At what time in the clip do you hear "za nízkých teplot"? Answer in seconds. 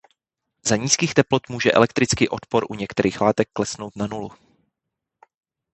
0.65-1.49